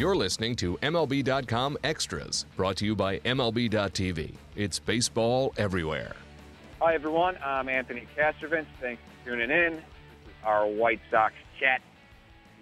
You're 0.00 0.16
listening 0.16 0.56
to 0.56 0.78
MLB.com 0.78 1.76
Extras, 1.84 2.46
brought 2.56 2.76
to 2.78 2.86
you 2.86 2.96
by 2.96 3.18
MLB.tv. 3.18 4.32
It's 4.56 4.78
baseball 4.78 5.52
everywhere. 5.58 6.16
Hi, 6.80 6.94
everyone. 6.94 7.36
I'm 7.44 7.68
Anthony 7.68 8.06
Castrovince. 8.16 8.64
Thanks 8.80 9.02
for 9.22 9.28
tuning 9.32 9.50
in. 9.50 9.74
This 9.74 9.82
is 10.28 10.32
our 10.42 10.66
White 10.66 11.02
Sox 11.10 11.34
chat 11.60 11.82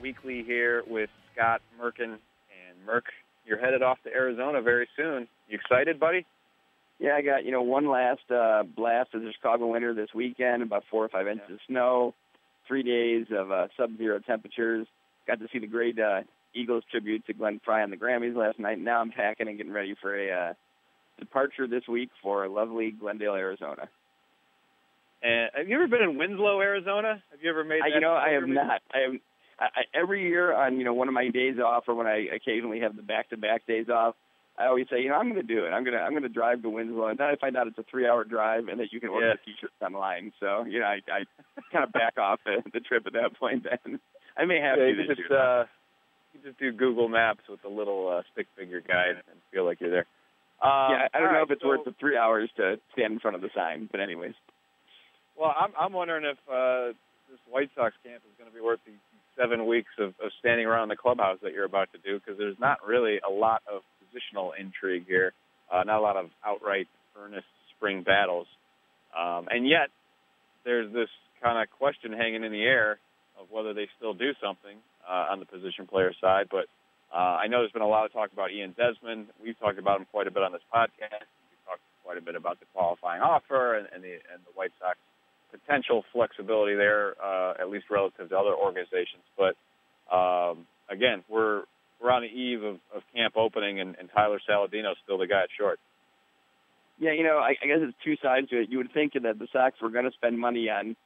weekly 0.03 0.43
here 0.43 0.83
with 0.89 1.11
Scott 1.33 1.63
Merkin. 1.81 2.15
And 2.15 2.85
Merk, 2.85 3.05
you're 3.47 3.61
headed 3.61 3.85
off 3.85 3.99
to 4.03 4.13
Arizona 4.13 4.61
very 4.61 4.89
soon. 4.97 5.29
You 5.49 5.61
excited, 5.61 6.01
buddy? 6.01 6.27
Yeah, 6.99 7.15
I 7.15 7.23
got 7.23 7.45
you 7.45 7.53
know 7.53 7.63
one 7.63 7.89
last 7.89 8.29
uh, 8.33 8.65
blast 8.65 9.15
of 9.15 9.23
the 9.23 9.33
Chicago 9.33 9.69
winter 9.69 9.95
this 9.95 10.13
weekend, 10.13 10.65
about 10.65 10.83
four 10.91 11.05
or 11.05 11.09
five 11.09 11.29
inches 11.29 11.45
yeah. 11.49 11.55
of 11.55 11.61
snow, 11.69 12.15
three 12.67 12.83
days 12.83 13.27
of 13.31 13.53
uh, 13.53 13.69
sub-zero 13.77 14.19
temperatures. 14.27 14.89
Got 15.29 15.39
to 15.39 15.47
see 15.53 15.61
the 15.61 15.69
great 15.69 16.01
uh, 16.01 16.23
Eagles 16.55 16.85
tribute 16.91 17.27
to 17.27 17.33
Glenn 17.33 17.61
Frey 17.65 17.83
on 17.83 17.91
the 17.91 17.97
Grammys 17.97 18.37
last 18.37 18.59
night. 18.59 18.79
Now 18.79 19.01
I'm 19.01 19.11
packing 19.11 19.49
and 19.49 19.57
getting 19.57 19.73
ready 19.73 19.95
for 20.01 20.17
a 20.17 20.51
uh, 20.51 20.53
departure 21.19 21.67
this 21.67 21.87
week 21.89 22.11
for 22.23 22.49
lovely 22.49 22.91
Glendale, 22.91 23.35
Arizona. 23.35 23.89
And 25.23 25.51
have 25.55 25.69
you 25.69 25.75
ever 25.77 25.89
been 25.89 26.03
in 26.03 26.17
Winslow, 26.17 26.61
Arizona? 26.61 27.23
Have 27.31 27.41
you 27.43 27.51
ever 27.51 27.65
made? 27.65 27.81
I, 27.83 27.95
you 27.95 28.01
know, 28.01 28.13
I 28.13 28.31
have 28.31 28.47
not. 28.47 28.81
I 28.95 28.99
have. 28.99 29.13
I, 29.59 29.65
I, 29.65 29.99
every 30.01 30.23
year 30.29 30.55
on 30.55 30.79
you 30.79 30.85
know 30.85 30.95
one 30.95 31.09
of 31.09 31.15
my 31.15 31.29
days 31.29 31.57
off, 31.59 31.85
or 31.89 31.95
when 31.95 32.07
I 32.07 32.27
occasionally 32.35 32.81
have 32.81 32.95
the 32.95 33.03
back-to-back 33.03 33.67
days 33.67 33.89
off, 33.89 34.15
I 34.57 34.67
always 34.67 34.87
say, 34.91 35.01
you 35.03 35.09
know, 35.09 35.17
I'm 35.17 35.33
going 35.33 35.45
to 35.45 35.55
do 35.55 35.65
it. 35.65 35.71
I'm 35.71 35.83
going 35.83 35.97
to 35.97 36.01
I'm 36.01 36.13
going 36.13 36.23
to 36.23 36.29
drive 36.29 36.63
to 36.63 36.71
Winslow, 36.71 37.09
and 37.09 37.19
then 37.19 37.27
I 37.27 37.37
find 37.37 37.57
out 37.57 37.67
it's 37.67 37.79
a 37.79 37.85
three-hour 37.91 38.25
drive, 38.25 38.69
and 38.69 38.79
that 38.79 38.93
you 38.93 39.01
can 39.01 39.09
order 39.09 39.29
yeah. 39.29 39.35
t-shirts 39.45 39.75
online. 39.83 40.33
So 40.39 40.65
you 40.65 40.79
know, 40.79 40.87
I, 40.87 41.01
I 41.11 41.25
kind 41.73 41.85
of 41.85 41.93
back 41.93 42.17
off 42.19 42.39
the, 42.45 42.63
the 42.73 42.81
trip 42.81 43.05
at 43.07 43.13
that 43.15 43.37
point. 43.39 43.65
Then 43.65 43.99
I 44.37 44.45
may 44.45 44.61
have 44.61 44.79
yeah, 44.79 44.87
to 44.87 45.09
this 45.09 45.19
year. 45.19 45.39
Uh, 45.39 45.65
you 46.43 46.51
just 46.51 46.61
do 46.61 46.73
Google 46.73 47.09
Maps 47.09 47.43
with 47.49 47.63
the 47.63 47.69
little 47.69 48.09
uh, 48.09 48.23
stick 48.33 48.47
figure 48.57 48.81
guide 48.81 49.17
and 49.17 49.41
feel 49.53 49.65
like 49.65 49.81
you're 49.81 49.91
there. 49.91 50.07
Um, 50.63 50.91
yeah, 50.91 51.09
I 51.15 51.21
don't 51.21 51.33
know 51.33 51.39
right, 51.39 51.43
if 51.43 51.51
it's 51.51 51.63
so, 51.63 51.69
worth 51.69 51.85
the 51.85 51.95
three 52.01 52.17
hours 52.17 52.51
to 52.57 52.77
stand 52.93 53.13
in 53.13 53.21
front 53.21 53.37
of 53.37 53.43
the 53.43 53.51
sign, 53.55 53.89
but 53.91 54.01
anyways. 54.01 54.35
Well, 55.39 55.55
I'm 55.55 55.71
I'm 55.79 55.93
wondering 55.93 56.25
if 56.25 56.39
uh, 56.51 56.97
this 57.31 57.39
White 57.49 57.71
Sox 57.77 57.95
camp 58.03 58.23
is 58.27 58.35
going 58.39 58.51
to 58.51 58.55
be 58.55 58.61
worth 58.61 58.81
the 58.85 58.93
seven 59.37 59.67
weeks 59.67 59.91
of, 59.99 60.09
of 60.19 60.33
standing 60.41 60.67
around 60.67 60.89
the 60.89 60.97
clubhouse 60.97 61.39
that 61.43 61.53
you're 61.53 61.65
about 61.65 61.89
to 61.93 61.99
do, 61.99 62.19
because 62.19 62.37
there's 62.39 62.59
not 62.59 62.79
really 62.85 63.21
a 63.23 63.33
lot 63.33 63.63
of 63.73 63.83
positional 64.03 64.51
intrigue 64.59 65.05
here, 65.07 65.33
uh, 65.73 65.85
not 65.85 65.99
a 65.99 66.03
lot 66.03 66.17
of 66.17 66.27
outright 66.45 66.89
earnest 67.17 67.47
spring 67.77 68.03
battles. 68.03 68.49
Um, 69.17 69.47
and 69.49 69.69
yet, 69.69 69.91
there's 70.65 70.93
this 70.93 71.09
kind 71.41 71.63
of 71.63 71.71
question 71.79 72.13
hanging 72.13 72.43
in 72.43 72.51
the 72.51 72.63
air 72.63 72.99
of 73.39 73.47
whether 73.51 73.73
they 73.73 73.87
still 73.97 74.15
do 74.15 74.33
something 74.43 74.77
uh, 75.09 75.33
on 75.33 75.41
the 75.41 75.47
position 75.47 75.87
player 75.87 76.13
side. 76.21 76.49
But 76.51 76.67
uh, 77.13 77.41
I 77.41 77.47
know 77.47 77.61
there's 77.61 77.73
been 77.73 77.83
a 77.83 77.89
lot 77.89 78.05
of 78.05 78.13
talk 78.13 78.33
about 78.33 78.53
Ian 78.53 78.75
Desmond. 78.77 79.29
We've 79.43 79.59
talked 79.59 79.79
about 79.79 80.01
him 80.01 80.07
quite 80.11 80.27
a 80.27 80.31
bit 80.31 80.43
on 80.43 80.53
this 80.53 80.63
podcast. 80.73 81.25
We've 81.49 81.65
talked 81.67 81.81
quite 82.05 82.19
a 82.19 82.23
bit 82.23 82.37
about 82.37 82.61
the 82.61 82.67
qualifying 82.75 83.23
offer 83.23 83.77
and, 83.77 83.89
and 83.95 84.05
the 84.05 84.13
and 84.13 84.45
the 84.45 84.53
White 84.55 84.73
Sox 84.81 84.99
potential 85.51 86.05
flexibility 86.13 86.75
there, 86.75 87.15
uh, 87.23 87.55
at 87.59 87.71
least 87.71 87.87
relative 87.91 88.29
to 88.29 88.37
other 88.37 88.55
organizations. 88.55 89.25
But 89.37 89.57
um, 90.15 90.67
again, 90.91 91.25
we're 91.29 91.65
we're 92.01 92.13
on 92.13 92.23
the 92.23 92.29
eve 92.29 92.63
of, 92.63 92.77
of 92.95 93.03
camp 93.15 93.37
opening, 93.37 93.81
and, 93.81 93.97
and 93.99 94.09
Tyler 94.15 94.41
Saladino 94.49 94.95
still 95.03 95.19
the 95.19 95.27
guy 95.27 95.43
at 95.43 95.49
short. 95.59 95.81
Yeah, 97.01 97.13
you 97.13 97.23
know, 97.23 97.39
I, 97.39 97.55
I 97.63 97.67
guess 97.67 97.79
it's 97.81 97.97
two 98.05 98.17
sides 98.23 98.49
to 98.51 98.61
it. 98.61 98.71
You 98.71 98.79
would 98.79 98.93
think 98.93 99.15
that 99.15 99.39
the 99.39 99.49
Sox 99.53 99.81
were 99.81 99.91
going 99.91 100.05
to 100.05 100.13
spend 100.13 100.39
money 100.39 100.69
on 100.69 100.97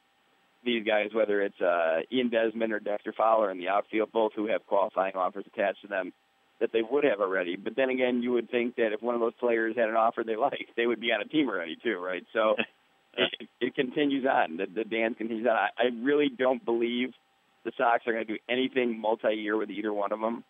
these 0.65 0.85
guys, 0.85 1.09
whether 1.13 1.41
it's 1.41 1.59
uh, 1.61 2.01
Ian 2.11 2.29
Desmond 2.29 2.73
or 2.73 2.79
Dexter 2.79 3.13
Fowler 3.15 3.51
in 3.51 3.57
the 3.57 3.69
outfield, 3.69 4.11
both 4.11 4.33
who 4.35 4.47
have 4.47 4.65
qualifying 4.65 5.15
offers 5.15 5.45
attached 5.47 5.81
to 5.81 5.87
them, 5.87 6.13
that 6.59 6.71
they 6.71 6.81
would 6.81 7.03
have 7.03 7.19
already. 7.19 7.55
But 7.55 7.75
then 7.75 7.89
again, 7.89 8.21
you 8.21 8.31
would 8.33 8.49
think 8.49 8.75
that 8.75 8.93
if 8.93 9.01
one 9.01 9.15
of 9.15 9.21
those 9.21 9.33
players 9.39 9.75
had 9.75 9.89
an 9.89 9.95
offer 9.95 10.23
they 10.25 10.35
liked, 10.35 10.75
they 10.77 10.85
would 10.85 11.01
be 11.01 11.11
on 11.11 11.21
a 11.21 11.25
team 11.25 11.49
already 11.49 11.77
too, 11.83 11.99
right? 11.99 12.23
So 12.33 12.55
it, 13.17 13.49
it 13.59 13.75
continues 13.75 14.25
on. 14.25 14.57
The, 14.57 14.65
the 14.73 14.83
dance 14.83 15.15
continues 15.17 15.47
on. 15.47 15.55
I, 15.55 15.69
I 15.77 16.03
really 16.03 16.29
don't 16.29 16.63
believe 16.63 17.09
the 17.65 17.71
Sox 17.77 18.05
are 18.07 18.13
going 18.13 18.25
to 18.25 18.33
do 18.33 18.39
anything 18.49 18.99
multi-year 18.99 19.57
with 19.57 19.69
either 19.69 19.93
one 19.93 20.11
of 20.11 20.19
them. 20.19 20.43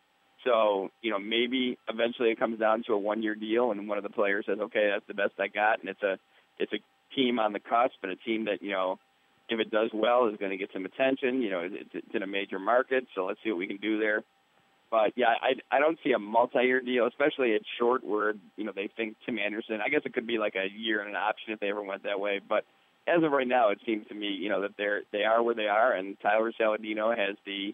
So, 0.44 0.90
you 1.02 1.12
know, 1.12 1.19
maybe 1.19 1.78
eventually 1.88 2.29
it 2.29 2.40
comes 2.40 2.59
down 2.59 2.84
to 2.88 2.94
a 2.94 2.97
one-year 2.97 3.35
deal, 3.35 3.72
and 3.72 3.88
one 3.88 3.97
of 3.97 4.03
the 4.03 4.09
players 4.09 4.46
says, 4.46 4.59
"Okay, 4.59 4.90
that's 4.91 5.07
the 5.07 5.13
best 5.13 5.34
I 5.40 5.47
got," 5.47 5.79
and 5.79 5.90
it's 5.90 6.03
a 6.03 6.18
it's 6.59 6.73
a 6.73 6.79
team 7.16 7.40
on 7.40 7.53
the 7.53 7.59
cusp 7.59 7.96
and 8.03 8.12
a 8.12 8.16
team 8.18 8.46
that 8.46 8.62
you 8.62 8.72
know, 8.72 9.00
if 9.53 9.59
it 9.59 9.72
does 9.72 9.90
well, 9.94 10.28
is 10.28 10.38
going 10.38 10.52
to 10.52 10.58
get 10.58 10.69
some 10.74 10.86
attention. 10.86 11.41
You 11.41 11.52
know, 11.52 11.69
it's, 11.72 12.08
in 12.14 12.24
a 12.24 12.28
major 12.28 12.59
market, 12.59 13.06
so 13.16 13.25
let's 13.25 13.40
see 13.44 13.52
what 13.52 13.59
we 13.59 13.68
can 13.68 13.78
do 13.78 14.00
there. 14.00 14.24
But 14.91 15.14
yeah, 15.16 15.34
I 15.41 15.75
I 15.75 15.80
don't 15.80 15.97
see 16.03 16.12
a 16.12 16.19
multi-year 16.19 16.81
deal, 16.81 17.08
especially 17.08 17.56
at 17.56 17.62
short, 17.80 18.03
where 18.03 18.34
you 18.58 18.64
know 18.64 18.74
they 18.75 18.90
think 18.96 19.16
Tim 19.25 19.40
Anderson. 19.40 19.80
I 19.84 19.90
guess 19.90 20.02
it 20.06 20.14
could 20.14 20.28
be 20.28 20.38
like 20.38 20.56
a 20.56 20.68
year 20.72 21.00
and 21.02 21.09
an 21.09 21.16
option 21.16 21.53
if 21.53 21.59
they 21.59 21.69
ever 21.69 21.81
went 21.81 22.03
that 22.03 22.19
way. 22.19 22.40
But 22.47 22.66
as 23.08 23.24
of 23.24 23.31
right 23.31 23.47
now, 23.47 23.69
it 23.69 23.80
seems 23.86 24.08
to 24.08 24.14
me, 24.14 24.28
you 24.28 24.50
know, 24.50 24.62
that 24.62 24.78
they're 24.78 25.02
they 25.12 25.24
are 25.24 25.41
where 25.41 25.56
they 25.56 25.68
are, 25.68 25.94
and 25.94 26.16
Tyler 26.22 26.53
Saladino 26.59 27.16
has 27.18 27.35
the 27.46 27.74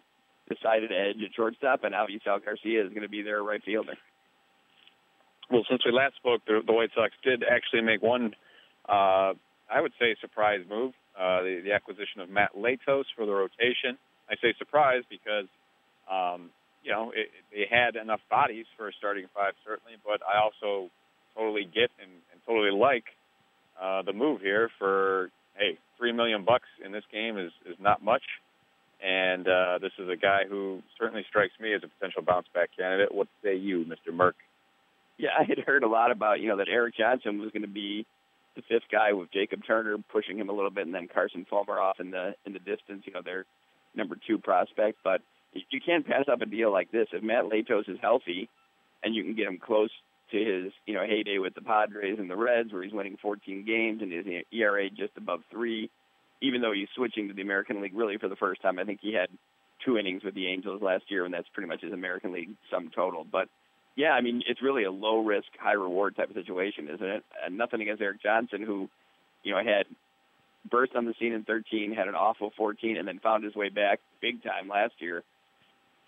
decided 0.49 0.91
edge 0.91 1.21
at 1.23 1.35
shortstop, 1.35 1.83
and 1.83 1.93
Avisail 1.93 2.43
Garcia 2.43 2.83
is 2.83 2.89
going 2.89 3.03
to 3.03 3.09
be 3.09 3.21
their 3.21 3.43
right 3.43 3.61
fielder. 3.63 3.93
Well, 5.51 5.65
since 5.69 5.81
we 5.85 5.91
last 5.91 6.15
spoke, 6.15 6.41
the, 6.45 6.61
the 6.65 6.73
White 6.73 6.91
Sox 6.95 7.13
did 7.23 7.43
actually 7.43 7.81
make 7.81 8.01
one, 8.01 8.33
uh, 8.87 9.33
I 9.69 9.81
would 9.81 9.93
say, 9.99 10.15
surprise 10.21 10.61
move: 10.69 10.93
uh, 11.19 11.41
the, 11.41 11.61
the 11.65 11.73
acquisition 11.73 12.21
of 12.21 12.29
Matt 12.29 12.55
Latos 12.55 13.03
for 13.15 13.25
the 13.25 13.33
rotation. 13.33 13.97
I 14.29 14.35
say 14.41 14.53
surprise 14.57 15.03
because, 15.09 15.45
um, 16.09 16.49
you 16.83 16.91
know, 16.91 17.11
it, 17.13 17.29
they 17.51 17.67
had 17.69 17.95
enough 17.95 18.21
bodies 18.29 18.65
for 18.77 18.87
a 18.87 18.91
starting 18.97 19.25
five, 19.35 19.53
certainly, 19.65 19.97
but 20.05 20.21
I 20.23 20.39
also 20.39 20.89
totally 21.35 21.65
get 21.65 21.91
and, 22.01 22.11
and 22.31 22.41
totally 22.47 22.71
like 22.71 23.03
uh, 23.81 24.01
the 24.03 24.13
move 24.13 24.41
here 24.41 24.69
for 24.79 25.29
hey, 25.57 25.77
three 25.97 26.13
million 26.13 26.45
bucks 26.45 26.67
in 26.83 26.91
this 26.91 27.03
game 27.11 27.37
is 27.37 27.51
is 27.69 27.75
not 27.79 28.03
much. 28.03 28.23
And 29.01 29.47
uh, 29.47 29.79
this 29.81 29.91
is 29.97 30.09
a 30.09 30.17
guy 30.17 30.43
who 30.49 30.81
certainly 30.99 31.23
strikes 31.29 31.53
me 31.59 31.73
as 31.73 31.81
a 31.83 31.87
potential 31.87 32.21
bounce 32.21 32.47
back 32.53 32.69
candidate. 32.77 33.13
What 33.13 33.27
say 33.43 33.55
you, 33.55 33.85
Mr. 33.85 34.13
Merk? 34.13 34.35
Yeah, 35.17 35.29
I 35.39 35.43
had 35.43 35.59
heard 35.59 35.83
a 35.83 35.87
lot 35.87 36.11
about, 36.11 36.39
you 36.39 36.49
know, 36.49 36.57
that 36.57 36.67
Erik 36.69 36.95
Johnson 36.97 37.39
was 37.39 37.51
going 37.51 37.63
to 37.63 37.67
be 37.67 38.05
the 38.59 38.75
fifth 38.75 38.89
guy 38.91 39.13
with 39.13 39.31
Jacob 39.31 39.61
Turner 39.65 39.97
pushing 40.11 40.37
him 40.37 40.49
a 40.49 40.53
little 40.53 40.69
bit 40.69 40.85
and 40.85 40.95
then 40.95 41.07
Carson 41.07 41.45
Fulmer 41.49 41.79
off 41.79 41.99
in 41.99 42.11
the 42.11 42.35
in 42.45 42.53
the 42.53 42.59
distance, 42.59 43.03
you 43.05 43.13
know, 43.13 43.21
their 43.23 43.45
number 43.95 44.17
two 44.27 44.37
prospect. 44.37 44.97
But 45.03 45.21
you 45.53 45.79
can't 45.83 46.05
pass 46.05 46.25
up 46.31 46.41
a 46.41 46.45
deal 46.45 46.71
like 46.71 46.91
this. 46.91 47.07
If 47.11 47.23
Matt 47.23 47.45
Latos 47.45 47.89
is 47.89 47.97
healthy 48.01 48.49
and 49.03 49.15
you 49.15 49.23
can 49.23 49.35
get 49.35 49.47
him 49.47 49.57
close 49.57 49.89
to 50.31 50.37
his, 50.37 50.73
you 50.85 50.93
know, 50.93 51.05
heyday 51.05 51.39
with 51.39 51.55
the 51.55 51.61
Padres 51.61 52.19
and 52.19 52.29
the 52.29 52.35
Reds 52.35 52.71
where 52.71 52.83
he's 52.83 52.93
winning 52.93 53.17
14 53.21 53.65
games 53.65 54.01
and 54.01 54.11
his 54.11 54.25
ERA 54.51 54.89
just 54.89 55.17
above 55.17 55.41
three, 55.49 55.89
even 56.41 56.61
though 56.61 56.73
he's 56.73 56.89
switching 56.95 57.27
to 57.27 57.33
the 57.33 57.41
American 57.41 57.81
League 57.81 57.95
really 57.95 58.17
for 58.17 58.27
the 58.27 58.35
first 58.35 58.61
time. 58.61 58.77
I 58.77 58.83
think 58.83 58.99
he 59.01 59.13
had 59.13 59.29
two 59.83 59.97
innings 59.97 60.23
with 60.23 60.35
the 60.35 60.47
Angels 60.47 60.81
last 60.81 61.05
year, 61.09 61.25
and 61.25 61.33
that's 61.33 61.47
pretty 61.53 61.67
much 61.67 61.81
his 61.81 61.93
American 61.93 62.33
League 62.33 62.51
sum 62.69 62.91
total. 62.93 63.25
But 63.29 63.47
yeah, 63.99 64.11
I 64.11 64.21
mean, 64.21 64.43
it's 64.47 64.61
really 64.61 64.85
a 64.85 64.91
low 64.91 65.19
risk, 65.19 65.47
high 65.59 65.73
reward 65.73 66.15
type 66.15 66.29
of 66.29 66.35
situation, 66.37 66.87
isn't 66.87 67.05
it? 67.05 67.25
And 67.43 67.57
nothing 67.57 67.81
against 67.81 68.01
Erik 68.01 68.23
Johnson, 68.23 68.63
who, 68.63 68.87
you 69.43 69.51
know, 69.51 69.57
had 69.57 69.87
burst 70.71 70.95
on 70.95 71.03
the 71.03 71.13
scene 71.19 71.33
in 71.33 71.43
13, 71.43 71.91
had 71.93 72.07
an 72.07 72.15
awful 72.15 72.51
14, 72.55 72.95
and 72.95 73.05
then 73.05 73.19
found 73.19 73.43
his 73.43 73.55
way 73.55 73.67
back 73.67 73.99
big 74.21 74.41
time 74.41 74.69
last 74.69 74.93
year. 74.99 75.21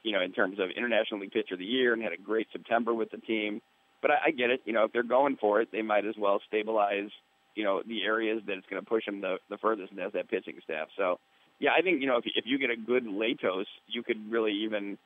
You 0.04 0.14
know, 0.14 0.22
in 0.22 0.32
terms 0.32 0.58
of 0.58 0.70
International 0.70 1.20
League 1.20 1.34
Pitcher 1.34 1.56
of 1.56 1.60
the 1.60 1.66
Year, 1.66 1.92
and 1.92 2.02
had 2.02 2.14
a 2.14 2.18
great 2.18 2.48
September 2.54 2.94
with 2.94 3.12
the 3.12 3.18
team. 3.18 3.62
But 4.02 4.12
I, 4.12 4.16
I 4.28 4.32
get 4.32 4.52
it. 4.52 4.62
You 4.64 4.72
know, 4.72 4.86
if 4.86 4.94
they're 4.94 5.04
going 5.04 5.36
for 5.36 5.60
it, 5.60 5.68
they 5.74 5.82
might 5.82 6.06
as 6.06 6.16
well 6.18 6.40
stabilize 6.48 7.10
you 7.56 7.66
know 7.66 7.84
the 7.86 8.04
areas 8.04 8.42
that 8.48 8.58
it's 8.58 8.68
going 8.68 8.82
to 8.82 8.88
push 8.88 9.06
him 9.06 9.20
the 9.20 9.36
the 9.50 9.58
furthest, 9.58 9.92
and 9.92 10.00
that's 10.00 10.14
that 10.14 10.30
pitching 10.30 10.56
staff. 10.64 10.88
So, 10.98 11.20
yeah, 11.60 11.72
I 11.78 11.82
think 11.82 12.00
you 12.00 12.08
know 12.08 12.18
if 12.18 12.24
if 12.36 12.46
you 12.48 12.58
get 12.58 12.70
a 12.70 12.78
good 12.78 13.04
Latos, 13.04 13.66
you 13.88 14.02
could 14.02 14.32
really 14.32 14.54
even 14.64 14.98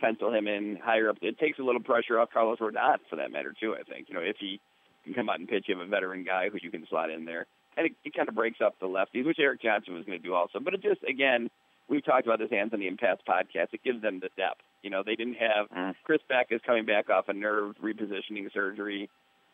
pencil 0.00 0.32
him 0.32 0.46
in 0.46 0.78
higher 0.82 1.10
up. 1.10 1.18
It 1.22 1.38
takes 1.38 1.58
a 1.58 1.62
little 1.62 1.82
pressure 1.82 2.18
off 2.18 2.30
Carlos 2.32 2.58
Rodon 2.58 2.98
for 3.08 3.16
that 3.16 3.32
matter 3.32 3.54
too. 3.58 3.74
I 3.78 3.82
think 3.82 4.08
you 4.08 4.14
know 4.14 4.20
if 4.20 4.36
he 4.38 4.60
can 5.04 5.14
come 5.14 5.28
out 5.28 5.38
and 5.38 5.48
pitch, 5.48 5.64
you 5.68 5.76
have 5.76 5.86
a 5.86 5.90
veteran 5.90 6.24
guy 6.24 6.48
who 6.50 6.58
you 6.62 6.70
can 6.70 6.86
slot 6.88 7.10
in 7.10 7.24
there, 7.24 7.46
and 7.76 7.86
it, 7.86 7.92
it 8.04 8.14
kind 8.14 8.28
of 8.28 8.34
breaks 8.34 8.60
up 8.64 8.74
the 8.80 8.86
lefties, 8.86 9.26
which 9.26 9.38
Erik 9.38 9.62
Johnson 9.62 9.94
was 9.94 10.04
going 10.04 10.18
to 10.18 10.24
do 10.24 10.34
also. 10.34 10.60
But 10.60 10.74
it 10.74 10.82
just 10.82 11.02
again, 11.08 11.50
we've 11.88 12.04
talked 12.04 12.26
about 12.26 12.38
this 12.38 12.52
Anthony 12.52 12.86
in 12.86 12.96
past 12.96 13.22
podcasts. 13.28 13.72
It 13.72 13.84
gives 13.84 14.02
them 14.02 14.20
the 14.20 14.30
depth. 14.36 14.62
You 14.82 14.90
know, 14.90 15.02
they 15.04 15.14
didn't 15.14 15.36
have 15.36 15.68
mm. 15.70 15.94
Chris 16.04 16.20
Beck 16.28 16.48
is 16.50 16.60
coming 16.66 16.86
back 16.86 17.10
off 17.10 17.28
a 17.28 17.32
nerve 17.32 17.76
repositioning 17.82 18.52
surgery 18.52 19.08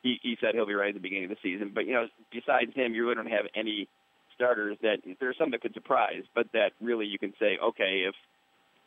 he, 0.06 0.20
he 0.22 0.37
said 0.40 0.54
he'll 0.54 0.66
be 0.66 0.75
ready 0.75 0.90
at 0.90 0.94
the 0.94 1.00
beginning 1.00 1.25
of 1.25 1.31
the 1.31 1.42
season. 1.42 1.72
But 1.75 1.87
you 1.87 1.94
know, 1.94 2.06
besides 2.31 2.72
him, 2.75 2.94
you 2.94 3.02
really 3.02 3.16
don't 3.16 3.26
have 3.26 3.46
any 3.54 3.88
starters 4.34 4.76
that 4.82 4.99
there's 5.19 5.37
some 5.38 5.50
that 5.50 5.62
could 5.62 5.75
surprise, 5.75 6.22
but 6.34 6.46
that 6.52 6.72
really 6.81 7.06
you 7.06 7.19
can 7.19 7.32
say, 7.40 7.58
okay, 7.62 8.04
if 8.06 8.14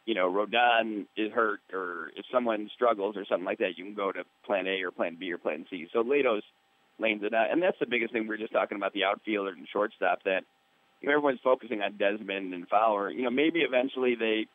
you 0.10 0.16
know 0.16 0.28
Rodon 0.28 1.06
is 1.16 1.32
hurt 1.32 1.60
or 1.72 2.10
if 2.16 2.26
someone 2.34 2.68
struggles 2.74 3.16
or 3.16 3.26
something 3.26 3.46
like 3.46 3.60
that, 3.60 3.78
you 3.78 3.84
can 3.84 3.94
go 3.94 4.12
to 4.12 4.24
Plan 4.44 4.66
A 4.66 4.82
or 4.82 4.90
Plan 4.90 5.18
B 5.20 5.32
or 5.32 5.38
Plan 5.38 5.68
C. 5.70 5.88
So 5.94 6.04
Latos 6.04 6.42
lanes 6.98 7.22
it 7.24 7.32
out, 7.36 7.52
and 7.52 7.62
that's 7.62 7.78
the 7.80 7.86
biggest 7.86 8.12
thing. 8.12 8.28
We 8.28 8.34
are 8.34 8.40
just 8.40 8.52
talking 8.52 8.76
about 8.76 8.94
the 8.94 9.04
outfielder 9.04 9.52
and 9.52 9.68
shortstop 9.72 10.24
that 10.24 10.46
you 11.00 11.10
know 11.10 11.14
everyone's 11.14 11.42
focusing 11.44 11.84
on 11.84 11.98
Desmond 11.98 12.56
and 12.56 12.68
Fowler. 12.68 13.12
You 13.12 13.22
know, 13.22 13.30
maybe 13.30 13.60
eventually 13.60 14.16
they 14.16 14.48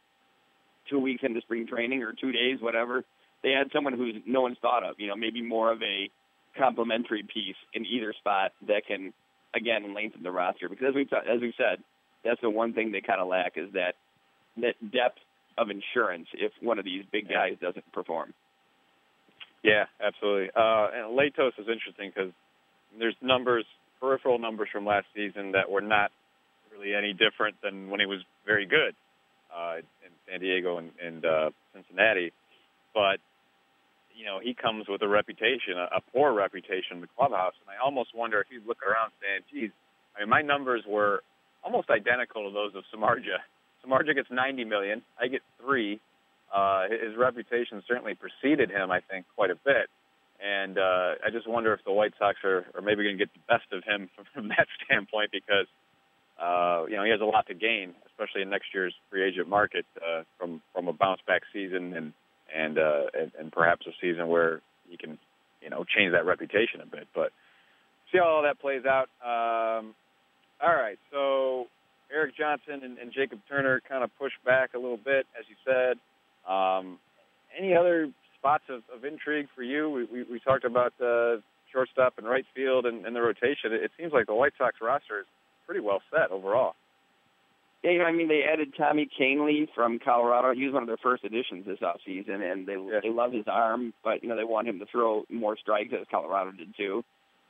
two 0.90 0.98
weeks 0.98 1.22
into 1.22 1.40
spring 1.42 1.68
training 1.68 2.02
or 2.02 2.12
two 2.12 2.32
days, 2.32 2.58
whatever 2.60 3.04
they 3.44 3.52
had 3.52 3.70
someone 3.72 3.92
who's 3.92 4.16
no 4.26 4.40
one's 4.40 4.58
thought 4.60 4.82
of. 4.82 4.96
You 4.98 5.06
know, 5.06 5.14
maybe 5.14 5.40
more 5.40 5.70
of 5.70 5.80
a 5.82 6.10
complementary 6.58 7.22
piece 7.22 7.60
in 7.74 7.86
either 7.86 8.12
spot 8.18 8.50
that 8.66 8.88
can 8.88 9.12
again 9.54 9.94
lengthen 9.94 10.24
the 10.24 10.32
roster. 10.32 10.68
Because 10.68 10.88
as 10.88 10.94
we 10.96 11.02
as 11.32 11.40
we 11.40 11.54
said, 11.56 11.78
that's 12.24 12.40
the 12.40 12.50
one 12.50 12.72
thing 12.72 12.90
they 12.90 13.02
kind 13.02 13.20
of 13.20 13.28
lack 13.28 13.52
is 13.54 13.72
that 13.74 13.94
that 14.56 14.74
depth 14.90 15.20
of 15.58 15.68
insurance 15.70 16.26
if 16.34 16.52
one 16.60 16.78
of 16.78 16.84
these 16.84 17.04
big 17.12 17.28
guys 17.28 17.56
doesn't 17.60 17.90
perform. 17.92 18.34
Yeah, 19.62 19.84
absolutely. 20.04 20.50
Uh, 20.54 20.88
and 20.92 21.18
Latos 21.18 21.56
is 21.58 21.66
interesting 21.68 22.12
because 22.14 22.32
there's 22.98 23.16
numbers, 23.22 23.64
peripheral 24.00 24.38
numbers 24.38 24.68
from 24.70 24.84
last 24.84 25.06
season 25.14 25.52
that 25.52 25.70
were 25.70 25.80
not 25.80 26.10
really 26.72 26.94
any 26.94 27.12
different 27.12 27.56
than 27.62 27.88
when 27.88 28.00
he 28.00 28.06
was 28.06 28.20
very 28.44 28.66
good 28.66 28.94
uh, 29.54 29.76
in 29.78 30.12
San 30.28 30.40
Diego 30.40 30.78
and, 30.78 30.90
and 31.02 31.24
uh, 31.24 31.50
Cincinnati. 31.72 32.32
But 32.92 33.18
you 34.14 34.24
know, 34.24 34.38
he 34.40 34.54
comes 34.54 34.86
with 34.88 35.02
a 35.02 35.08
reputation, 35.08 35.74
a, 35.76 35.96
a 35.96 36.00
poor 36.12 36.32
reputation 36.32 36.96
in 36.96 37.00
the 37.00 37.08
clubhouse, 37.18 37.54
and 37.60 37.68
I 37.68 37.82
almost 37.82 38.14
wonder 38.14 38.40
if 38.40 38.46
you 38.50 38.60
look 38.66 38.78
around 38.82 39.10
saying, 39.18 39.42
"Geez, 39.50 39.70
I 40.14 40.20
mean, 40.20 40.28
my 40.28 40.42
numbers 40.42 40.84
were 40.86 41.22
almost 41.64 41.90
identical 41.90 42.46
to 42.46 42.54
those 42.54 42.74
of 42.76 42.84
Samardzija. 42.94 43.40
Samardzija 43.84 44.14
gets 44.14 44.30
90 44.30 44.64
million, 44.64 45.02
I 45.20 45.28
get 45.28 45.42
three. 45.60 46.00
Uh, 46.54 46.84
his 46.88 47.16
reputation 47.16 47.82
certainly 47.86 48.14
preceded 48.14 48.70
him, 48.70 48.90
I 48.90 49.00
think, 49.00 49.26
quite 49.34 49.50
a 49.50 49.56
bit. 49.56 49.90
And 50.42 50.78
uh, 50.78 51.14
I 51.24 51.30
just 51.32 51.48
wonder 51.48 51.72
if 51.72 51.80
the 51.84 51.92
White 51.92 52.12
Sox 52.18 52.38
are, 52.44 52.66
are 52.74 52.82
maybe 52.82 53.02
going 53.04 53.18
to 53.18 53.24
get 53.24 53.32
the 53.32 53.40
best 53.48 53.72
of 53.72 53.82
him 53.84 54.10
from, 54.16 54.24
from 54.34 54.48
that 54.48 54.66
standpoint 54.84 55.30
because, 55.32 55.66
uh, 56.40 56.84
you 56.88 56.96
know, 56.96 57.04
he 57.04 57.10
has 57.10 57.20
a 57.20 57.24
lot 57.24 57.46
to 57.48 57.54
gain, 57.54 57.94
especially 58.06 58.42
in 58.42 58.50
next 58.50 58.66
year's 58.74 58.94
free 59.10 59.24
agent 59.26 59.48
market 59.48 59.86
uh, 59.96 60.22
from 60.38 60.60
from 60.72 60.88
a 60.88 60.92
bounce 60.92 61.20
back 61.26 61.42
season 61.52 61.94
and 61.94 62.12
and, 62.54 62.78
uh, 62.78 63.04
and 63.18 63.32
and 63.38 63.52
perhaps 63.52 63.86
a 63.86 63.90
season 64.00 64.28
where 64.28 64.60
he 64.88 64.96
can, 64.96 65.18
you 65.62 65.70
know, 65.70 65.84
change 65.84 66.12
that 66.12 66.26
reputation 66.26 66.80
a 66.82 66.86
bit. 66.86 67.08
But 67.14 67.32
see 68.12 68.18
how 68.18 68.26
all 68.26 68.42
that 68.42 68.60
plays 68.60 68.82
out. 68.84 69.08
Um, 69.22 69.94
all 70.62 70.74
right, 70.74 70.98
so 71.10 71.66
Erik 72.14 72.36
Johnson 72.36 72.80
and, 72.84 72.98
and 72.98 73.12
Jacob 73.12 73.40
Turner 73.48 73.82
kind 73.88 74.04
of 74.04 74.10
pushed 74.18 74.42
back 74.44 74.74
a 74.74 74.78
little 74.78 74.96
bit, 74.96 75.26
as 75.38 75.44
you 75.48 75.56
said. 75.64 75.98
Um, 76.50 76.98
any 77.58 77.74
other 77.74 78.10
spots 78.38 78.64
of, 78.68 78.82
of 78.94 79.04
intrigue 79.04 79.48
for 79.54 79.62
you? 79.62 79.90
We, 79.90 80.04
we, 80.04 80.22
we 80.32 80.40
talked 80.40 80.64
about 80.64 80.92
uh, 81.00 81.36
shortstop 81.72 82.18
and 82.18 82.26
right 82.26 82.44
field 82.54 82.86
and, 82.86 83.04
and 83.04 83.14
the 83.14 83.20
rotation. 83.20 83.72
It, 83.72 83.82
it 83.84 83.90
seems 83.98 84.12
like 84.12 84.26
the 84.26 84.34
White 84.34 84.52
Sox 84.56 84.76
roster 84.80 85.20
is 85.20 85.26
pretty 85.66 85.80
well 85.80 86.00
set 86.10 86.30
overall. 86.30 86.74
Yeah, 87.82 87.90
you 87.90 87.98
know, 87.98 88.06
I 88.06 88.12
mean, 88.12 88.28
they 88.28 88.42
added 88.50 88.72
Tommy 88.78 89.08
Kahnle 89.18 89.68
from 89.74 89.98
Colorado. 89.98 90.54
He 90.54 90.64
was 90.64 90.72
one 90.72 90.82
of 90.82 90.86
their 90.86 90.96
first 90.96 91.22
additions 91.22 91.66
this 91.66 91.80
offseason, 91.80 92.40
and 92.40 92.66
they 92.66 92.76
yeah. 92.76 93.00
they 93.02 93.10
love 93.10 93.32
his 93.32 93.44
arm, 93.46 93.92
but 94.02 94.22
you 94.22 94.28
know 94.30 94.36
they 94.36 94.44
want 94.44 94.66
him 94.66 94.78
to 94.78 94.86
throw 94.86 95.24
more 95.28 95.58
strikes 95.58 95.92
as 95.92 96.06
Colorado 96.10 96.52
did 96.52 96.74
too. 96.78 97.04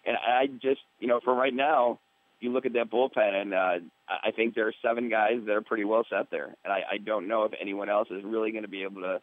And 0.05 0.17
I 0.17 0.47
just, 0.47 0.81
you 0.99 1.07
know, 1.07 1.21
for 1.23 1.35
right 1.35 1.55
now, 1.55 2.01
you 2.45 2.53
look 2.53 2.67
at 2.67 2.75
that 2.75 2.91
bullpen, 2.91 3.35
and 3.35 3.55
uh, 3.55 3.79
I 4.09 4.31
think 4.31 4.55
there 4.55 4.69
are 4.69 4.75
seven 4.83 5.09
guys 5.09 5.41
that 5.47 5.53
are 5.53 5.63
pretty 5.63 5.85
well 5.85 6.05
set 6.09 6.31
there, 6.31 6.55
and 6.65 6.73
I, 6.73 6.83
I 6.93 6.99
don't 6.99 7.27
know 7.27 7.45
if 7.45 7.53
anyone 7.61 7.89
else 7.89 8.09
is 8.11 8.23
really 8.25 8.53
going 8.53 8.63
to 8.63 8.69
be 8.69 8.83
able 8.83 9.03
to, 9.03 9.21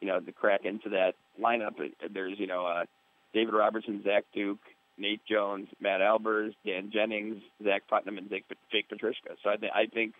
you 0.00 0.08
know, 0.08 0.20
to 0.20 0.32
crack 0.32 0.64
into 0.64 0.90
that 0.90 1.14
lineup. 1.40 1.74
There's, 2.12 2.38
you 2.38 2.46
know, 2.46 2.66
uh, 2.66 2.84
David 3.32 3.54
Robertson, 3.54 4.02
Zach 4.04 4.24
Duke, 4.34 4.58
Nate 4.98 5.24
Jones, 5.24 5.68
Matt 5.80 6.00
Albers, 6.00 6.54
Dan 6.66 6.90
Jennings, 6.92 7.42
Zach 7.62 7.82
Putnam, 7.88 8.18
and 8.18 8.28
Jake, 8.28 8.44
Jake 8.70 8.88
Petricka. 8.90 9.36
So 9.42 9.50
I, 9.50 9.56
th- 9.56 9.72
I 9.74 9.86
think 9.86 10.14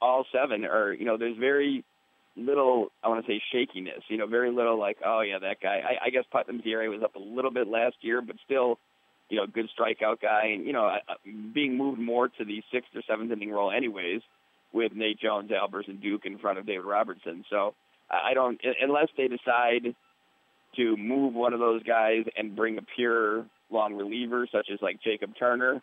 all 0.00 0.26
seven 0.32 0.64
are, 0.64 0.92
you 0.92 1.04
know, 1.04 1.16
there's 1.16 1.38
very 1.38 1.84
little, 2.36 2.88
I 3.02 3.08
want 3.08 3.24
to 3.24 3.32
say 3.32 3.40
shakiness, 3.52 4.02
you 4.08 4.18
know, 4.18 4.26
very 4.26 4.50
little 4.50 4.78
like, 4.78 4.98
oh 5.04 5.20
yeah, 5.20 5.38
that 5.38 5.60
guy. 5.60 5.80
I, 5.84 6.06
I 6.06 6.10
guess 6.10 6.24
Putnam's 6.30 6.62
ERA 6.66 6.90
was 6.90 7.02
up 7.02 7.14
a 7.14 7.20
little 7.20 7.50
bit 7.50 7.68
last 7.68 7.96
year, 8.00 8.20
but 8.20 8.36
still, 8.44 8.78
you 9.28 9.38
know, 9.38 9.46
good 9.46 9.68
strikeout 9.78 10.20
guy, 10.20 10.48
and 10.54 10.66
you 10.66 10.72
know, 10.72 10.96
being 11.52 11.76
moved 11.76 11.98
more 11.98 12.28
to 12.28 12.44
the 12.44 12.62
sixth 12.72 12.90
or 12.94 13.02
seventh 13.08 13.32
inning 13.32 13.50
role, 13.50 13.70
anyways, 13.70 14.20
with 14.72 14.92
Nate 14.94 15.18
Jones, 15.18 15.50
Albers, 15.50 15.88
and 15.88 16.00
Duke 16.02 16.26
in 16.26 16.38
front 16.38 16.58
of 16.58 16.66
David 16.66 16.84
Robertson. 16.84 17.44
So 17.48 17.74
I 18.10 18.34
don't, 18.34 18.60
unless 18.80 19.08
they 19.16 19.28
decide 19.28 19.94
to 20.76 20.96
move 20.96 21.34
one 21.34 21.52
of 21.52 21.60
those 21.60 21.82
guys 21.82 22.24
and 22.36 22.56
bring 22.56 22.78
a 22.78 22.82
pure 22.96 23.46
long 23.70 23.94
reliever, 23.94 24.46
such 24.50 24.68
as 24.72 24.80
like 24.82 25.02
Jacob 25.02 25.30
Turner, 25.38 25.82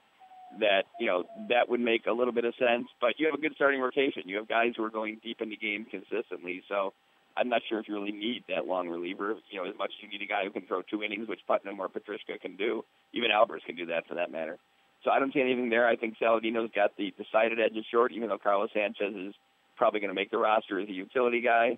that 0.60 0.84
you 1.00 1.08
know 1.08 1.24
that 1.50 1.70
would 1.70 1.80
make 1.80 2.06
a 2.08 2.12
little 2.12 2.34
bit 2.34 2.46
of 2.46 2.54
sense. 2.60 2.88
But 3.00 3.14
you 3.18 3.26
have 3.28 3.36
a 3.36 3.42
good 3.42 3.54
starting 3.56 3.80
rotation. 3.80 4.24
You 4.26 4.38
have 4.38 4.48
guys 4.48 4.74
who 4.76 4.84
are 4.84 4.90
going 4.90 5.20
deep 5.24 5.42
into 5.42 5.56
games 5.56 5.88
consistently. 5.90 6.62
So 6.68 6.94
I'm 7.38 7.50
not 7.50 7.62
sure 7.68 7.80
if 7.80 7.88
you 7.88 7.96
really 7.96 8.12
need 8.12 8.44
that 8.50 8.68
long 8.68 8.90
reliever. 8.90 9.36
You 9.50 9.62
know, 9.62 9.70
as 9.70 9.78
much 9.78 9.92
as 9.98 10.04
you 10.04 10.10
need 10.10 10.24
a 10.24 10.28
guy 10.28 10.44
who 10.44 10.52
can 10.52 10.64
throw 10.64 10.82
two 10.82 11.04
innings, 11.04 11.28
which 11.28 11.40
Putnam 11.48 11.80
or 11.80 11.88
Petricka 11.88 12.40
can 12.42 12.56
do. 12.56 12.84
Even 13.14 13.32
Albers 13.32 13.64
can 13.66 13.76
do 13.76 13.86
that 13.88 14.08
for 14.08 14.16
that 14.16 14.32
matter. 14.32 14.58
So 15.04 15.12
I 15.12 15.20
don't 15.20 15.34
see 15.34 15.42
anything 15.42 15.70
there. 15.70 15.88
I 15.88 15.96
think 15.96 16.16
Saladino's 16.22 16.70
got 16.76 16.96
the 16.98 17.14
decided 17.18 17.60
edge 17.60 17.76
of 17.78 17.84
short, 17.92 18.12
even 18.12 18.30
though 18.30 18.38
Carlos 18.38 18.70
Sanchez 18.74 19.16
is 19.16 19.34
probably 19.76 20.00
going 20.00 20.10
to 20.10 20.16
make 20.16 20.30
the 20.30 20.38
roster 20.38 20.80
as 20.80 20.88
a 20.88 20.92
utility 20.92 21.42
guy. 21.42 21.78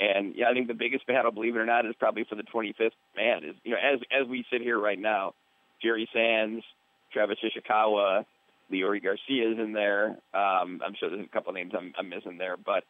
And 0.00 0.34
yeah, 0.34 0.50
I 0.50 0.54
think 0.54 0.66
the 0.66 0.74
biggest 0.74 1.06
battle, 1.06 1.30
believe 1.30 1.54
it 1.54 1.60
or 1.60 1.66
not, 1.66 1.86
is 1.86 1.94
probably 1.98 2.24
for 2.28 2.34
the 2.34 2.42
25th 2.42 2.90
man. 3.16 3.44
Is 3.44 3.54
you 3.62 3.72
know, 3.72 3.78
as 3.78 4.00
as 4.10 4.26
we 4.28 4.44
sit 4.50 4.60
here 4.60 4.78
right 4.78 4.98
now, 4.98 5.34
Jerry 5.80 6.08
Sands, 6.12 6.64
Travis 7.12 7.38
Ishikawa, 7.44 8.24
Leury 8.72 9.02
Garcia 9.02 9.52
is 9.52 9.58
in 9.58 9.72
there. 9.72 10.18
Um, 10.34 10.80
I'm 10.84 10.94
sure 10.98 11.10
there's 11.10 11.24
a 11.24 11.28
couple 11.28 11.52
names 11.52 11.72
I'm, 11.76 11.92
I'm 11.96 12.08
missing 12.08 12.38
there, 12.38 12.56
but 12.56 12.84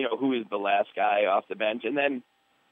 you 0.00 0.08
know, 0.08 0.16
who 0.16 0.32
is 0.32 0.44
the 0.50 0.56
last 0.56 0.88
guy 0.96 1.26
off 1.26 1.44
the 1.48 1.54
bench. 1.54 1.82
And 1.84 1.96
then 1.96 2.22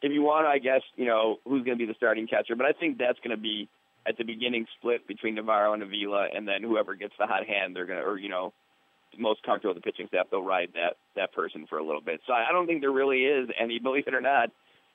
if 0.02 0.12
you 0.12 0.22
want, 0.22 0.46
I 0.46 0.58
guess, 0.58 0.82
you 0.96 1.06
know, 1.06 1.36
who's 1.44 1.64
going 1.64 1.76
to 1.78 1.86
be 1.86 1.90
the 1.90 1.96
starting 1.96 2.26
catcher. 2.26 2.56
But 2.56 2.66
I 2.66 2.72
think 2.72 2.98
that's 2.98 3.18
going 3.18 3.36
to 3.36 3.40
be 3.40 3.68
at 4.06 4.16
the 4.16 4.24
beginning 4.24 4.66
split 4.78 5.06
between 5.06 5.34
Navarro 5.34 5.74
and 5.74 5.82
Avila, 5.82 6.28
and 6.34 6.48
then 6.48 6.62
whoever 6.62 6.94
gets 6.94 7.12
the 7.18 7.26
hot 7.26 7.46
hand, 7.46 7.76
they're 7.76 7.84
going 7.84 7.98
to, 7.98 8.04
or, 8.04 8.18
you 8.18 8.28
know, 8.28 8.52
most 9.18 9.42
comfortable 9.42 9.74
with 9.74 9.82
the 9.82 9.90
pitching 9.90 10.06
staff, 10.08 10.26
they'll 10.30 10.42
ride 10.42 10.70
that, 10.74 10.96
that 11.16 11.32
person 11.32 11.66
for 11.68 11.78
a 11.78 11.84
little 11.84 12.00
bit. 12.00 12.20
So 12.26 12.32
I 12.32 12.52
don't 12.52 12.66
think 12.66 12.80
there 12.80 12.92
really 12.92 13.24
is 13.24 13.48
any, 13.60 13.78
believe 13.82 14.06
it 14.06 14.14
or 14.14 14.20
not, 14.20 14.50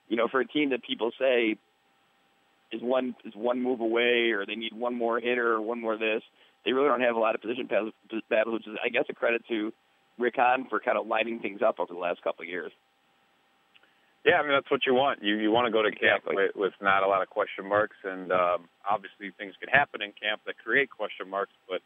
you 0.07 0.17
know, 0.17 0.27
for 0.27 0.39
a 0.39 0.47
team 0.47 0.71
that 0.71 0.83
people 0.83 1.11
say 1.19 1.57
is 2.71 2.81
one 2.81 3.15
is 3.23 3.33
one 3.35 3.61
move 3.61 3.81
away 3.81 4.31
or 4.31 4.45
they 4.45 4.55
need 4.55 4.73
one 4.73 4.95
more 4.95 5.19
hitter 5.19 5.53
or 5.53 5.61
one 5.61 5.79
more 5.79 5.97
this, 5.97 6.23
they 6.65 6.73
really 6.73 6.87
don't 6.87 7.01
have 7.01 7.15
a 7.15 7.19
lot 7.19 7.35
of 7.35 7.41
position 7.41 7.67
battles, 7.67 7.93
which 8.09 8.67
is, 8.67 8.75
I 8.83 8.89
guess, 8.89 9.05
a 9.09 9.13
credit 9.13 9.43
to 9.49 9.71
Rick 10.17 10.35
Hahn 10.37 10.67
for 10.69 10.79
kind 10.79 10.97
of 10.97 11.07
lighting 11.07 11.39
things 11.39 11.61
up 11.65 11.79
over 11.79 11.93
the 11.93 11.99
last 11.99 12.21
couple 12.23 12.43
of 12.43 12.49
years. 12.49 12.71
Yeah, 14.25 14.35
I 14.35 14.43
mean 14.43 14.51
that's 14.51 14.71
what 14.71 14.85
you 14.85 14.93
want. 14.93 15.21
You 15.21 15.35
you 15.35 15.51
want 15.51 15.67
to 15.67 15.71
go 15.71 15.81
to 15.81 15.91
camp 15.91 16.23
exactly. 16.23 16.35
with, 16.55 16.55
with 16.55 16.73
not 16.81 17.03
a 17.03 17.07
lot 17.07 17.21
of 17.21 17.29
question 17.29 17.67
marks, 17.67 17.97
and 18.03 18.31
um, 18.31 18.69
obviously 18.89 19.31
things 19.37 19.53
can 19.59 19.67
happen 19.67 20.01
in 20.01 20.13
camp 20.15 20.41
that 20.45 20.57
create 20.63 20.89
question 20.89 21.29
marks. 21.29 21.51
But 21.67 21.83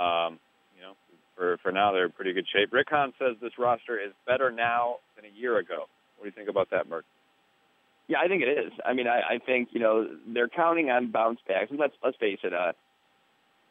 um, 0.00 0.40
you 0.74 0.80
know, 0.80 0.96
for 1.36 1.58
for 1.62 1.72
now 1.72 1.92
they're 1.92 2.06
in 2.06 2.12
pretty 2.12 2.32
good 2.32 2.46
shape. 2.50 2.72
Rick 2.72 2.88
Hahn 2.90 3.12
says 3.18 3.36
this 3.42 3.52
roster 3.58 4.00
is 4.00 4.12
better 4.26 4.50
now 4.50 4.96
than 5.16 5.26
a 5.26 5.34
year 5.38 5.58
ago. 5.58 5.84
What 6.16 6.24
do 6.24 6.28
you 6.28 6.32
think 6.32 6.48
about 6.48 6.70
that, 6.70 6.88
Merk? 6.88 7.04
Yeah, 8.08 8.18
I 8.24 8.28
think 8.28 8.42
it 8.42 8.48
is. 8.48 8.72
I 8.84 8.94
mean, 8.94 9.06
I, 9.06 9.34
I 9.34 9.38
think 9.44 9.68
you 9.72 9.80
know 9.80 10.08
they're 10.32 10.48
counting 10.48 10.88
on 10.88 11.10
bounce 11.10 11.40
backs, 11.46 11.70
and 11.70 11.78
let's 11.78 11.94
let's 12.02 12.16
face 12.16 12.38
it. 12.42 12.54
Uh, 12.54 12.72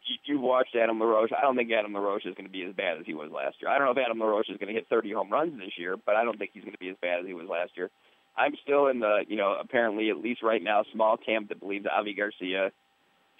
you, 0.06 0.36
have 0.36 0.44
watched 0.44 0.76
Adam 0.76 1.00
LaRoche. 1.00 1.32
I 1.38 1.42
don't 1.42 1.56
think 1.56 1.72
Adam 1.72 1.94
LaRoche 1.94 2.26
is 2.26 2.36
going 2.36 2.46
to 2.46 2.52
be 2.52 2.64
as 2.64 2.76
bad 2.76 2.98
as 2.98 3.06
he 3.06 3.14
was 3.14 3.32
last 3.32 3.58
year. 3.62 3.70
I 3.70 3.78
don't 3.78 3.88
know 3.88 4.00
if 4.00 4.06
Adam 4.06 4.20
LaRoche 4.20 4.50
is 4.50 4.58
going 4.58 4.68
to 4.68 4.74
hit 4.74 4.88
30 4.90 5.14
home 5.14 5.32
runs 5.32 5.58
this 5.58 5.74
year, 5.78 5.96
but 5.98 6.16
I 6.16 6.24
don't 6.24 6.38
think 6.38 6.52
he's 6.54 6.64
going 6.64 6.74
to 6.74 6.80
be 6.80 6.90
as 6.90 6.98
bad 7.02 7.20
as 7.20 7.26
he 7.26 7.34
was 7.34 7.48
last 7.50 7.72
year. 7.76 7.90
I'm 8.38 8.54
still 8.64 8.88
in 8.88 9.00
the, 9.00 9.24
you 9.28 9.38
know, 9.38 9.56
apparently 9.60 10.10
at 10.10 10.18
least 10.18 10.44
right 10.44 10.62
now, 10.62 10.84
small 10.94 11.18
camp 11.18 11.50
that 11.50 11.60
believes 11.60 11.86
Avi 11.86 12.14
Garcia 12.14 12.72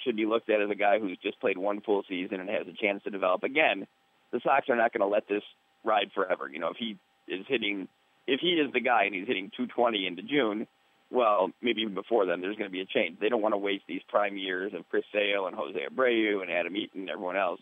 should 0.04 0.16
be 0.16 0.26
looked 0.26 0.50
at 0.50 0.62
as 0.62 0.70
a 0.70 0.76
guy 0.76 1.00
who's 1.00 1.18
just 1.22 1.40
played 1.40 1.58
one 1.58 1.82
full 1.82 2.04
season 2.08 2.40
and 2.40 2.50
has 2.50 2.68
a 2.68 2.82
chance 2.82 3.04
to 3.04 3.10
develop. 3.10 3.44
Again, 3.44 3.88
the 4.32 4.40
Sox 4.44 4.70
are 4.70 4.76
not 4.76 4.94
going 4.94 5.02
to 5.02 5.14
let 5.14 5.28
this 5.28 5.44
ride 5.84 6.12
forever. 6.14 6.50
You 6.52 6.60
know, 6.60 6.70
if 6.70 6.78
he 6.78 6.98
is 7.28 7.46
hitting, 7.48 7.88
if 8.28 8.40
he 8.40 8.54
is 8.54 8.72
the 8.74 8.80
guy 8.80 9.04
and 9.06 9.16
he's 9.16 9.28
hitting 9.28 9.52
220 9.56 10.08
into 10.08 10.22
June, 10.24 10.68
well, 11.16 11.50
maybe 11.62 11.82
even 11.82 11.94
before 11.94 12.26
then, 12.26 12.42
there's 12.42 12.58
going 12.58 12.70
to 12.70 12.74
be 12.74 12.82
a 12.82 12.86
change. 12.86 13.20
They 13.20 13.30
don't 13.30 13.42
want 13.42 13.54
to 13.54 13.58
waste 13.58 13.86
these 13.88 14.02
prime 14.10 14.38
years 14.38 14.74
of 14.76 14.88
Chris 14.90 15.06
Sale 15.14 15.48
and 15.48 15.56
Jose 15.56 15.80
Abreu 15.80 16.42
and 16.42 16.52
Adam 16.52 16.76
Eaton 16.76 17.02
and 17.02 17.10
everyone 17.10 17.38
else. 17.38 17.62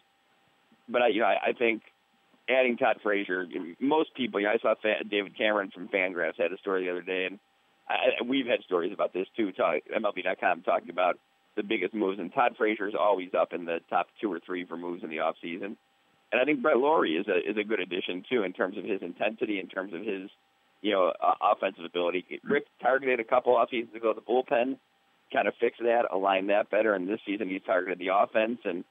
But 0.89 1.03
I, 1.03 1.07
you 1.09 1.21
know, 1.21 1.27
I, 1.27 1.49
I 1.49 1.53
think 1.53 1.83
adding 2.49 2.77
Todd 2.77 2.97
Frazier, 3.01 3.45
most 3.79 4.13
people, 4.15 4.39
you 4.39 4.47
know, 4.47 4.53
I 4.53 4.57
saw 4.57 4.73
David 5.09 5.37
Cameron 5.37 5.71
from 5.73 5.87
Fangraphs 5.87 6.37
had 6.37 6.51
a 6.51 6.57
story 6.57 6.85
the 6.85 6.91
other 6.91 7.01
day, 7.01 7.25
and 7.25 7.39
I, 7.87 8.23
we've 8.27 8.47
had 8.47 8.61
stories 8.65 8.91
about 8.93 9.13
this 9.13 9.27
too. 9.37 9.51
Talk, 9.51 9.75
MLB.com 9.95 10.63
talking 10.63 10.89
about 10.89 11.17
the 11.55 11.63
biggest 11.63 11.93
moves, 11.93 12.19
and 12.19 12.33
Todd 12.33 12.55
Frazier 12.57 12.87
is 12.87 12.95
always 12.99 13.29
up 13.39 13.53
in 13.53 13.65
the 13.65 13.79
top 13.89 14.07
two 14.19 14.31
or 14.31 14.39
three 14.45 14.65
for 14.65 14.75
moves 14.75 15.03
in 15.03 15.09
the 15.09 15.19
off 15.19 15.35
season. 15.41 15.77
And 16.31 16.41
I 16.41 16.45
think 16.45 16.63
Brett 16.63 16.77
Lawrie 16.77 17.15
is 17.15 17.27
a 17.27 17.37
is 17.37 17.57
a 17.57 17.63
good 17.63 17.79
addition 17.79 18.23
too 18.27 18.41
in 18.41 18.53
terms 18.53 18.77
of 18.77 18.83
his 18.83 19.01
intensity, 19.01 19.59
in 19.59 19.67
terms 19.67 19.93
of 19.93 20.01
his 20.01 20.31
you 20.83 20.91
know, 20.91 21.13
uh, 21.19 21.33
offensive 21.41 21.85
ability. 21.85 22.25
Rick 22.43 22.65
targeted 22.81 23.19
a 23.19 23.23
couple 23.23 23.55
off 23.55 23.69
seasons 23.71 23.95
ago 23.95 24.13
the 24.13 24.21
bullpen, 24.21 24.77
kind 25.31 25.47
of 25.47 25.53
fixed 25.59 25.81
that, 25.81 26.03
aligned 26.11 26.49
that 26.49 26.69
better, 26.69 26.93
and 26.93 27.07
this 27.07 27.19
season 27.25 27.49
he's 27.49 27.61
targeted 27.65 27.97
the 27.99 28.13
offense. 28.13 28.59
And 28.65 28.83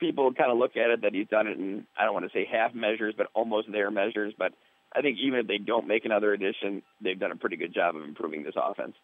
people 0.00 0.34
kind 0.34 0.50
of 0.50 0.58
look 0.58 0.76
at 0.76 0.90
it 0.90 1.02
that 1.02 1.14
he's 1.14 1.28
done 1.28 1.46
it 1.46 1.56
in 1.56 1.86
I 1.98 2.04
don't 2.04 2.14
want 2.14 2.26
to 2.26 2.36
say 2.36 2.46
half 2.50 2.74
measures, 2.74 3.14
but 3.16 3.28
almost 3.32 3.70
their 3.70 3.92
measures. 3.92 4.34
But 4.36 4.52
I 4.94 5.02
think 5.02 5.18
even 5.22 5.38
if 5.38 5.46
they 5.46 5.58
don't 5.58 5.86
make 5.86 6.04
another 6.04 6.32
addition, 6.32 6.82
they've 7.00 7.18
done 7.18 7.30
a 7.32 7.36
pretty 7.36 7.56
good 7.56 7.72
job 7.72 7.94
of 7.94 8.02
improving 8.02 8.42
this 8.42 8.54
offense. 8.56 8.94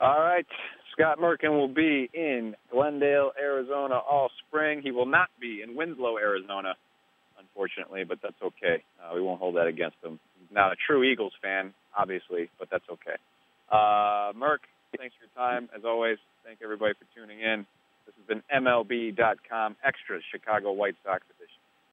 All 0.00 0.20
right. 0.20 0.46
Scott 0.92 1.18
Merkin 1.18 1.50
will 1.50 1.72
be 1.72 2.10
in 2.12 2.54
Glendale, 2.70 3.32
Arizona 3.40 3.94
all 3.94 4.30
spring. 4.46 4.82
He 4.82 4.90
will 4.90 5.06
not 5.06 5.28
be 5.40 5.62
in 5.62 5.74
Winslow, 5.74 6.18
Arizona, 6.18 6.74
unfortunately, 7.38 8.04
but 8.04 8.18
that's 8.22 8.40
okay. 8.42 8.82
Uh, 9.00 9.14
we 9.14 9.22
won't 9.22 9.38
hold 9.40 9.56
that 9.56 9.66
against 9.66 9.96
him. 10.04 10.20
Not 10.50 10.72
a 10.72 10.76
true 10.86 11.04
Eagles 11.04 11.32
fan, 11.42 11.74
obviously, 11.96 12.50
but 12.58 12.68
that's 12.70 12.88
okay. 12.90 13.16
Uh, 13.70 14.32
Merk, 14.36 14.62
thanks 14.96 15.14
for 15.16 15.26
your 15.26 15.34
time. 15.36 15.68
As 15.76 15.84
always, 15.84 16.18
thank 16.44 16.60
everybody 16.62 16.94
for 16.94 17.04
tuning 17.14 17.40
in. 17.40 17.66
This 18.06 18.14
has 18.16 18.26
been 18.26 18.42
MLB.com 18.64 19.76
Extras, 19.84 20.22
Chicago 20.32 20.72
White 20.72 20.96
Sox. 21.04 21.22